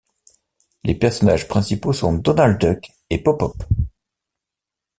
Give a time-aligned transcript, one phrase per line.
[0.83, 3.53] Les personnages principaux sont Donald Duck et Popop.